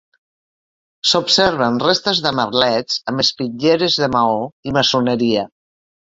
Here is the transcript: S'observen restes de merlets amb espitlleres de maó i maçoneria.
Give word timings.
S'observen 1.09 1.75
restes 1.83 2.21
de 2.27 2.31
merlets 2.39 2.95
amb 3.11 3.23
espitlleres 3.25 3.97
de 4.05 4.09
maó 4.15 4.39
i 4.71 4.75
maçoneria. 4.79 5.45